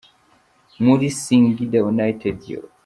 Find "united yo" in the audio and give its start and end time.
1.91-2.61